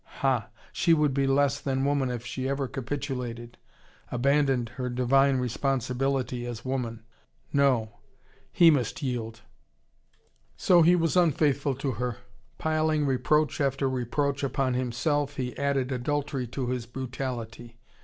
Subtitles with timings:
[0.21, 3.59] Ha, she would be less than woman if she ever capitulated,
[4.11, 7.03] abandoned her divine responsibility as woman!
[7.53, 7.99] No,
[8.51, 9.41] he must yield.
[10.57, 12.17] So, he was unfaithful to her.
[12.57, 17.77] Piling reproach after reproach upon himself, he added adultery to his brutality.